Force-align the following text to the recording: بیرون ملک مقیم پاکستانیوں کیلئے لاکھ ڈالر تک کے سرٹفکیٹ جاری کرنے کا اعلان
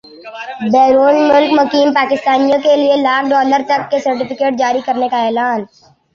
بیرون 0.73 1.17
ملک 1.27 1.51
مقیم 1.53 1.89
پاکستانیوں 1.93 2.59
کیلئے 2.63 2.95
لاکھ 3.03 3.29
ڈالر 3.29 3.61
تک 3.67 3.81
کے 3.91 3.99
سرٹفکیٹ 3.99 4.53
جاری 4.59 4.81
کرنے 4.85 5.07
کا 5.09 5.23
اعلان 5.25 5.59